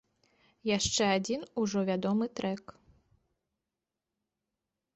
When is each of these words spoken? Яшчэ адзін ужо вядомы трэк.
Яшчэ 0.77 1.03
адзін 1.17 1.41
ужо 1.63 1.79
вядомы 1.91 2.25
трэк. 2.41 2.63